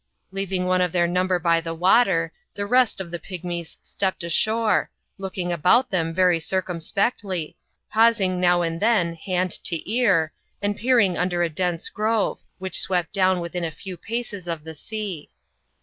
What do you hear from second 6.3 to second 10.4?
circumspectly, pausing now and then hand to ear,